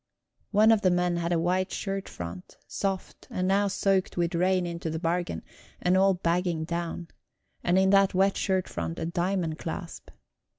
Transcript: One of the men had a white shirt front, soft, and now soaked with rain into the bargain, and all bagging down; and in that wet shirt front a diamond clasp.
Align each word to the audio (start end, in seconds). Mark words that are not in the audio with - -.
One 0.49 0.71
of 0.71 0.81
the 0.81 0.89
men 0.89 1.17
had 1.17 1.31
a 1.31 1.37
white 1.37 1.71
shirt 1.71 2.09
front, 2.09 2.57
soft, 2.65 3.27
and 3.29 3.47
now 3.47 3.67
soaked 3.67 4.17
with 4.17 4.33
rain 4.33 4.65
into 4.65 4.89
the 4.89 4.97
bargain, 4.97 5.43
and 5.79 5.95
all 5.95 6.15
bagging 6.15 6.63
down; 6.63 7.09
and 7.63 7.77
in 7.77 7.91
that 7.91 8.15
wet 8.15 8.35
shirt 8.35 8.67
front 8.67 8.97
a 8.97 9.05
diamond 9.05 9.59
clasp. 9.59 10.09